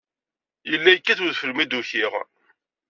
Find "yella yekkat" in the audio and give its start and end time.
0.69-1.19